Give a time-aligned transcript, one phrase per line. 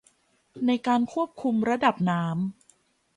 [0.67, 2.33] ในการควบคุมระดับน้ำ